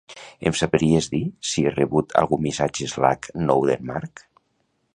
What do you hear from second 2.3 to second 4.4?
missatge d'Slack nou d'en Marc?